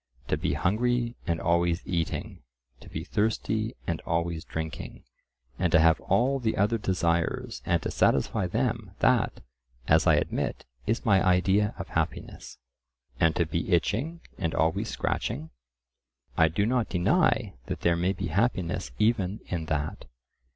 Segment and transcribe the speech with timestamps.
[0.29, 2.41] To be hungry and always eating,
[2.79, 5.03] to be thirsty and always drinking,
[5.59, 9.43] and to have all the other desires and to satisfy them, that,
[9.87, 12.57] as I admit, is my idea of happiness."
[13.19, 15.51] And to be itching and always scratching?
[16.35, 20.05] "I do not deny that there may be happiness even in that."